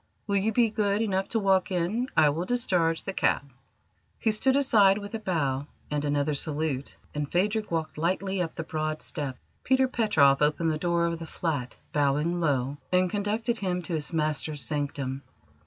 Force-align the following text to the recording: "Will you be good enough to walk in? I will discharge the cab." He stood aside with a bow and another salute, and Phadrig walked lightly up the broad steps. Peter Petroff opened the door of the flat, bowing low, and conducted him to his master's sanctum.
"Will 0.25 0.37
you 0.37 0.51
be 0.51 0.71
good 0.71 0.99
enough 0.99 1.29
to 1.29 1.37
walk 1.39 1.71
in? 1.71 2.07
I 2.17 2.29
will 2.29 2.45
discharge 2.45 3.03
the 3.03 3.13
cab." 3.13 3.43
He 4.17 4.31
stood 4.31 4.57
aside 4.57 4.97
with 4.97 5.13
a 5.13 5.19
bow 5.19 5.67
and 5.91 6.03
another 6.03 6.33
salute, 6.33 6.95
and 7.13 7.31
Phadrig 7.31 7.69
walked 7.69 7.99
lightly 7.99 8.41
up 8.41 8.55
the 8.55 8.63
broad 8.63 9.03
steps. 9.03 9.37
Peter 9.63 9.87
Petroff 9.87 10.41
opened 10.41 10.71
the 10.71 10.79
door 10.79 11.05
of 11.05 11.19
the 11.19 11.27
flat, 11.27 11.75
bowing 11.93 12.39
low, 12.39 12.77
and 12.91 13.11
conducted 13.11 13.59
him 13.59 13.83
to 13.83 13.93
his 13.93 14.11
master's 14.11 14.63
sanctum. 14.63 15.21